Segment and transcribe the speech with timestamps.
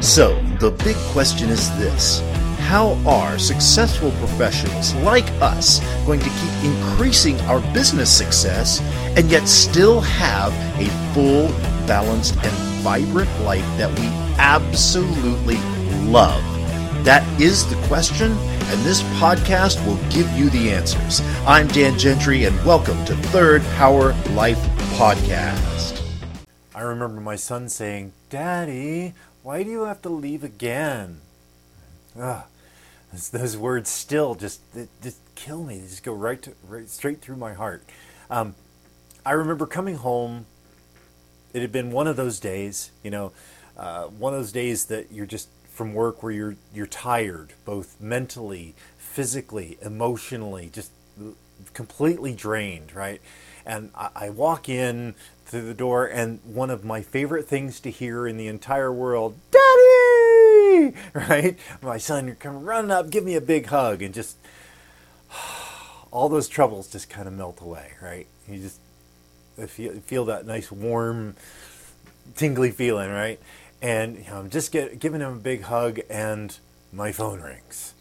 [0.00, 2.20] So, the big question is this
[2.60, 8.80] How are successful professionals like us going to keep increasing our business success
[9.14, 11.48] and yet still have a full,
[11.86, 14.06] balanced, and vibrant life that we
[14.38, 15.58] absolutely
[16.10, 16.42] love?
[17.04, 21.20] That is the question, and this podcast will give you the answers.
[21.46, 24.62] I'm Dan Gentry, and welcome to Third Power Life
[24.96, 26.00] Podcast.
[26.74, 29.12] I remember my son saying, Daddy,
[29.42, 31.20] why do you have to leave again?
[32.18, 32.44] Ugh,
[33.32, 34.60] those words still just,
[35.02, 35.78] just kill me.
[35.78, 37.82] They just go right, to, right straight through my heart.
[38.30, 38.54] Um,
[39.24, 40.46] I remember coming home.
[41.52, 43.32] It had been one of those days, you know,
[43.76, 48.00] uh, one of those days that you're just from work where you're you're tired, both
[48.00, 50.92] mentally, physically, emotionally, just
[51.72, 53.20] completely drained, right?
[53.70, 55.14] And I, I walk in
[55.46, 59.36] through the door, and one of my favorite things to hear in the entire world,
[59.50, 61.58] "Daddy!" Right?
[61.82, 64.36] My son come running up, give me a big hug, and just
[66.10, 68.26] all those troubles just kind of melt away, right?
[68.48, 68.80] You just
[69.68, 71.36] feel, feel that nice warm,
[72.36, 73.38] tingly feeling, right?
[73.82, 76.56] and you know, I'm just get, giving him a big hug, and
[76.92, 77.94] my phone rings,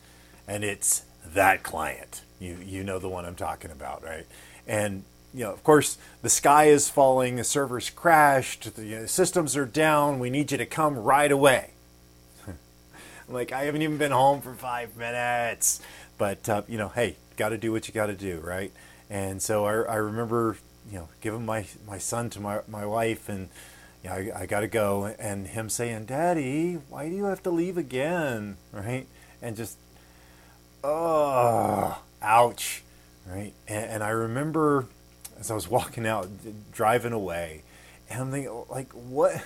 [0.47, 2.22] and it's that client.
[2.39, 4.25] You you know the one I'm talking about, right?
[4.67, 9.05] And you know, of course, the sky is falling, the servers crashed, the you know,
[9.05, 10.19] systems are down.
[10.19, 11.72] We need you to come right away.
[12.47, 12.55] I'm
[13.33, 15.81] like, I haven't even been home for five minutes,
[16.17, 18.72] but uh, you know, hey, got to do what you got to do, right?
[19.09, 20.57] And so I, I remember,
[20.91, 23.50] you know, giving my my son to my my wife and
[24.03, 25.13] yeah, I, I got to go.
[25.19, 28.57] And him saying, Daddy, why do you have to leave again?
[28.72, 29.07] Right?
[29.41, 29.77] And just,
[30.83, 32.83] oh, ouch.
[33.27, 33.53] Right?
[33.67, 34.88] And, and I remember
[35.39, 36.27] as I was walking out,
[36.71, 37.63] driving away,
[38.09, 39.41] and I'm thinking, like, what?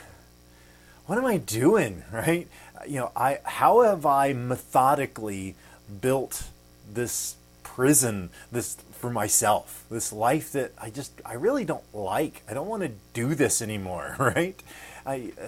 [1.06, 2.48] What am I doing, right?
[2.88, 5.56] You know, I how have I methodically
[6.02, 6.46] built
[6.92, 9.84] this prison, this for myself.
[9.92, 12.42] This life that I just I really don't like.
[12.50, 14.62] I don't want to do this anymore, right?
[15.06, 15.48] I uh,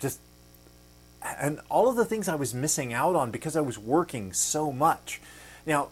[0.00, 0.18] just
[1.38, 4.72] and all of the things I was missing out on because I was working so
[4.72, 5.20] much.
[5.66, 5.88] Now,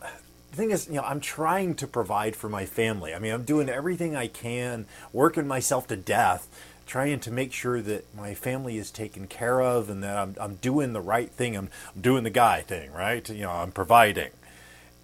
[0.55, 3.13] the thing is, you know, I'm trying to provide for my family.
[3.13, 6.47] I mean, I'm doing everything I can, working myself to death,
[6.87, 10.55] trying to make sure that my family is taken care of and that I'm, I'm
[10.57, 11.57] doing the right thing.
[11.57, 11.71] I'm
[12.01, 13.29] doing the guy thing, right?
[13.29, 14.31] You know, I'm providing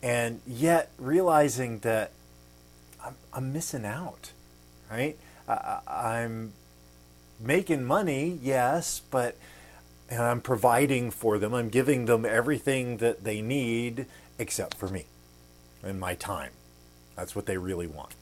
[0.04, 2.12] and yet realizing that
[3.04, 4.30] I'm, I'm missing out,
[4.88, 5.18] right?
[5.48, 6.52] I, am
[7.40, 9.36] making money, yes, but
[10.08, 11.54] and I'm providing for them.
[11.54, 14.06] I'm giving them everything that they need
[14.38, 15.06] except for me
[15.82, 16.52] and my time.
[17.16, 18.14] That's what they really want.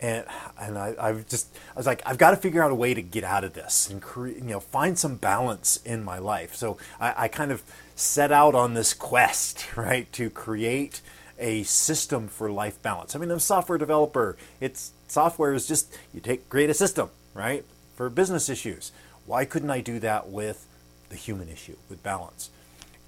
[0.00, 0.24] And
[0.60, 3.02] and I, I've just I was like I've got to figure out a way to
[3.02, 6.54] get out of this and create you know find some balance in my life.
[6.54, 7.62] So I, I kind of
[7.94, 11.00] set out on this quest, right, to create
[11.38, 13.14] a system for life balance.
[13.14, 14.36] I mean, I'm a software developer.
[14.60, 17.64] It's software is just you take create a system, right,
[17.96, 18.92] for business issues.
[19.26, 20.66] Why couldn't I do that with
[21.10, 22.50] the human issue, with balance?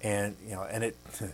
[0.01, 0.97] And you know, and it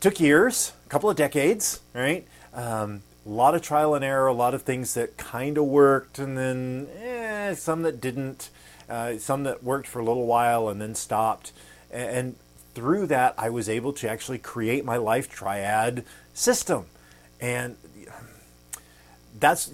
[0.00, 2.26] took years, a couple of decades, right?
[2.54, 6.18] Um, a lot of trial and error, a lot of things that kind of worked,
[6.18, 8.50] and then eh, some that didn't,
[8.88, 11.52] uh, some that worked for a little while and then stopped.
[11.90, 12.36] And,
[12.78, 16.86] through that, I was able to actually create my life triad system.
[17.40, 17.76] And
[19.36, 19.72] that's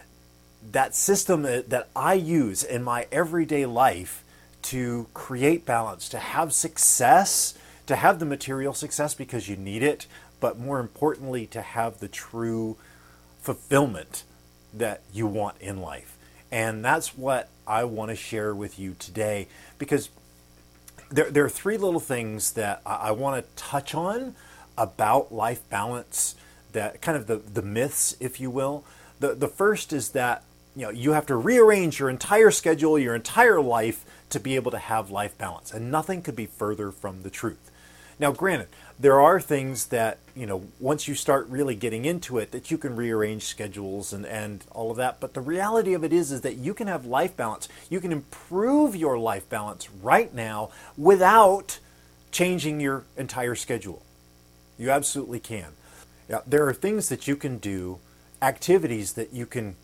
[0.72, 4.24] that system that I use in my everyday life
[4.62, 7.54] to create balance, to have success,
[7.86, 10.06] to have the material success because you need it,
[10.40, 12.76] but more importantly, to have the true
[13.40, 14.24] fulfillment
[14.72, 16.16] that you want in life.
[16.50, 19.48] And that's what I want to share with you today
[19.78, 20.10] because
[21.10, 24.34] there, there are three little things that I, I want to touch on
[24.76, 26.34] about life balance,
[26.72, 28.84] that kind of the, the myths, if you will.
[29.20, 30.44] The, the first is that
[30.74, 34.70] you know you have to rearrange your entire schedule, your entire life to be able
[34.72, 37.70] to have life balance, and nothing could be further from the truth.
[38.18, 38.68] Now, granted,
[39.00, 42.78] there are things that, you know, once you start really getting into it, that you
[42.78, 45.18] can rearrange schedules and, and all of that.
[45.18, 47.68] But the reality of it is, is that you can have life balance.
[47.90, 51.80] You can improve your life balance right now without
[52.30, 54.02] changing your entire schedule.
[54.78, 55.72] You absolutely can.
[56.28, 57.98] Yeah, there are things that you can do,
[58.40, 59.74] activities that you can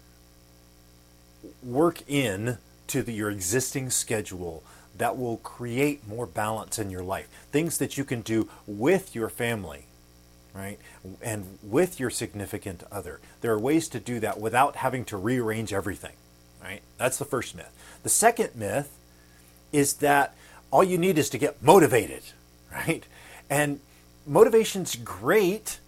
[1.62, 2.58] work in
[2.88, 4.62] to the, your existing schedule
[4.96, 7.28] that will create more balance in your life.
[7.52, 9.86] Things that you can do with your family,
[10.52, 10.78] right?
[11.22, 13.20] And with your significant other.
[13.40, 16.14] There are ways to do that without having to rearrange everything,
[16.62, 16.82] right?
[16.96, 17.72] That's the first myth.
[18.02, 18.96] The second myth
[19.72, 20.34] is that
[20.70, 22.22] all you need is to get motivated,
[22.72, 23.06] right?
[23.48, 23.80] And
[24.26, 25.78] motivation's great,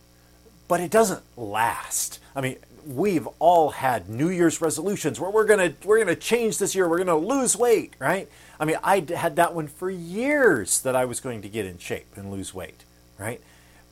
[0.68, 2.20] but it doesn't last.
[2.34, 6.74] I mean, we've all had New Year's resolutions where we're gonna we're gonna change this
[6.74, 8.28] year, we're gonna lose weight, right?
[8.58, 11.78] I mean, I had that one for years that I was going to get in
[11.78, 12.84] shape and lose weight,
[13.18, 13.40] right?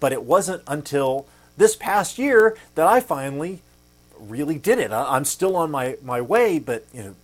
[0.00, 1.26] But it wasn't until
[1.56, 3.62] this past year that I finally
[4.19, 4.93] really did it.
[4.93, 7.14] I'm still on my, my way, but you know,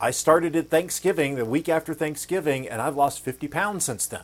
[0.00, 4.22] I started at Thanksgiving, the week after Thanksgiving, and I've lost 50 pounds since then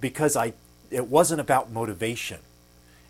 [0.00, 0.54] because I
[0.90, 2.38] it wasn't about motivation.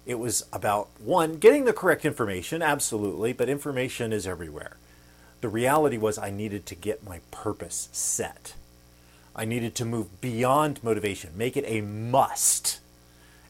[0.09, 4.79] It was about one, getting the correct information, absolutely, but information is everywhere.
[5.43, 8.55] The reality was I needed to get my purpose set.
[9.37, 12.81] I needed to move beyond motivation, make it a must.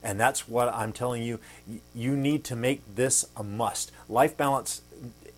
[0.02, 1.38] And that's what I'm telling you.
[1.94, 3.92] You need to make this a must.
[4.08, 4.82] Life balance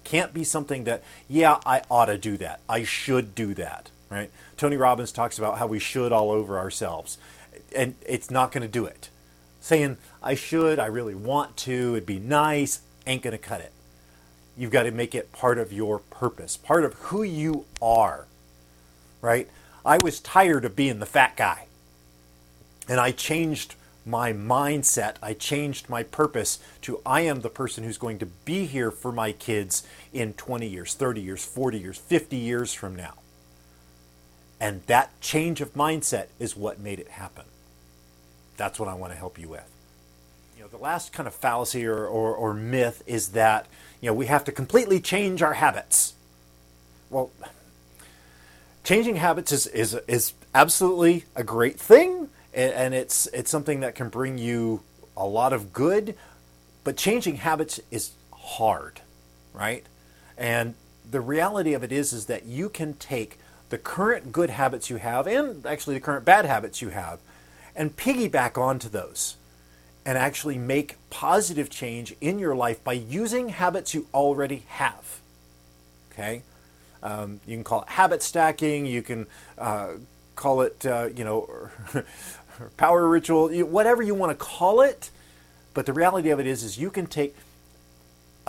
[0.05, 2.61] can't be something that, yeah, I ought to do that.
[2.66, 4.31] I should do that, right?
[4.56, 7.19] Tony Robbins talks about how we should all over ourselves,
[7.76, 9.11] and it's not going to do it.
[9.60, 13.72] Saying, I should, I really want to, it'd be nice, ain't going to cut it.
[14.56, 18.26] You've got to make it part of your purpose, part of who you are,
[19.20, 19.48] right?
[19.84, 21.66] I was tired of being the fat guy.
[22.88, 25.16] And I changed my mindset.
[25.22, 29.12] I changed my purpose to I am the person who's going to be here for
[29.12, 33.14] my kids in 20 years, 30 years, 40 years, 50 years from now.
[34.60, 37.44] And that change of mindset is what made it happen.
[38.60, 39.66] That's what I want to help you with.
[40.54, 43.64] You know, the last kind of fallacy or, or, or myth is that
[44.02, 46.12] you know we have to completely change our habits.
[47.08, 47.30] Well,
[48.84, 54.08] changing habits is, is, is absolutely a great thing and it's it's something that can
[54.08, 54.82] bring you
[55.16, 56.16] a lot of good
[56.82, 59.00] but changing habits is hard
[59.54, 59.86] right
[60.36, 60.74] and
[61.08, 64.96] the reality of it is is that you can take the current good habits you
[64.96, 67.20] have and actually the current bad habits you have
[67.75, 69.37] and piggyback onto those
[70.05, 75.20] and actually make positive change in your life by using habits you already have
[76.12, 76.43] okay
[77.02, 79.26] um, you can call it habit stacking you can
[79.58, 79.93] uh,
[80.37, 81.69] call it uh, you know
[82.76, 85.11] power ritual, whatever you want to call it.
[85.73, 87.37] But the reality of it is, is you can take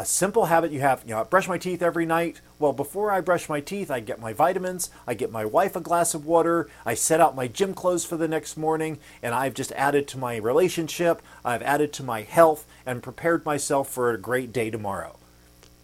[0.01, 1.03] a simple habit you have.
[1.05, 2.41] You know, I brush my teeth every night.
[2.57, 4.89] Well, before I brush my teeth, I get my vitamins.
[5.05, 6.67] I get my wife a glass of water.
[6.83, 10.17] I set out my gym clothes for the next morning, and I've just added to
[10.17, 11.21] my relationship.
[11.45, 15.17] I've added to my health and prepared myself for a great day tomorrow.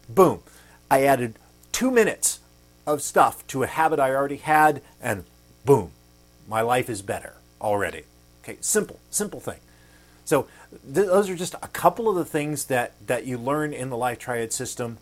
[0.10, 0.42] Boom!
[0.90, 1.36] I added
[1.72, 2.40] two minutes
[2.88, 5.25] of stuff to a habit I already had, and
[5.64, 5.92] boom,
[6.48, 8.02] my life is better already.
[8.44, 9.60] Okay, simple, simple thing.
[10.27, 10.45] So
[10.94, 13.95] th- those are just a couple of the things that that you learn in the
[13.95, 14.97] Life Triad system,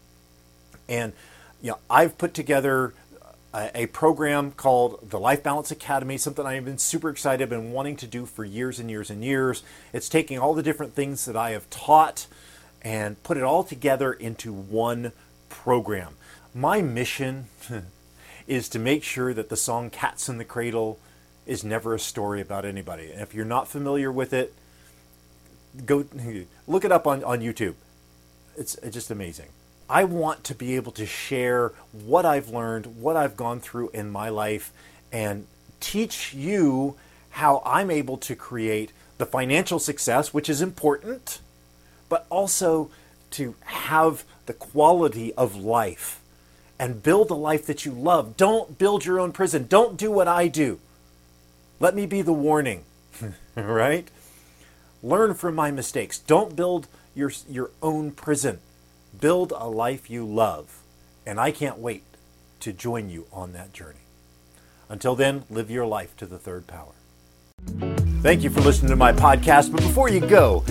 [0.87, 1.13] and
[1.63, 2.93] you know I've put together
[3.51, 7.95] a, a program called the Life Balance Academy, something I've been super excited, been wanting
[7.97, 9.63] to do for years and years and years.
[9.93, 12.27] It's taking all the different things that I have taught
[12.83, 15.11] and put it all together into one
[15.49, 16.17] program.
[16.53, 17.47] My mission
[18.47, 20.99] is to make sure that the song Cats in the Cradle
[21.47, 23.11] is never a story about anybody.
[23.11, 24.53] And if you're not familiar with it,
[25.85, 26.05] go
[26.67, 27.75] look it up on, on YouTube.
[28.57, 29.49] It's, it's just amazing.
[29.89, 34.09] I want to be able to share what I've learned, what I've gone through in
[34.09, 34.71] my life,
[35.11, 35.45] and
[35.79, 36.95] teach you
[37.31, 41.39] how I'm able to create the financial success, which is important,
[42.09, 42.89] but also
[43.31, 46.21] to have the quality of life
[46.79, 48.37] and build a life that you love.
[48.37, 49.67] Don't build your own prison.
[49.67, 50.79] Don't do what I do.
[51.79, 52.83] Let me be the warning,
[53.55, 54.07] right?
[55.05, 56.17] Learn from my mistakes.
[56.17, 58.57] Don't build your, your own prison.
[59.21, 60.81] Build a life you love.
[61.27, 62.01] And I can't wait
[62.61, 63.99] to join you on that journey.
[64.89, 66.93] Until then, live your life to the third power.
[68.23, 69.71] Thank you for listening to my podcast.
[69.71, 70.63] But before you go,